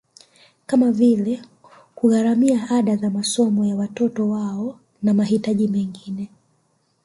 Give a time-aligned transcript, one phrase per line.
[0.65, 1.41] Kama vile
[1.95, 6.29] kugharimia ada za masomo ya watoto wao na mahitaji mengine